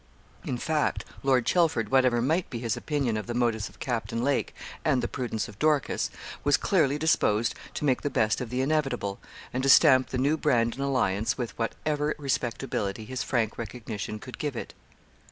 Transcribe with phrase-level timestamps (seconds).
[0.43, 4.55] In fact, Lord Chelford, whatever might be his opinion of the motives of Captain Lake
[4.83, 6.09] and the prudence of Dorcas,
[6.43, 9.19] was clearly disposed to make the best of the inevitable,
[9.53, 14.39] and to stamp the new Brandon alliance with what ever respectability his frank recognition could
[14.39, 14.73] give it.